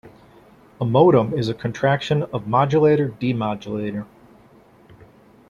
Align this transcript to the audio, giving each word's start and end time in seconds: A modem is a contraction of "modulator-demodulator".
A 0.79 0.83
modem 0.83 1.31
is 1.37 1.47
a 1.47 1.53
contraction 1.53 2.23
of 2.33 2.47
"modulator-demodulator". 2.47 4.07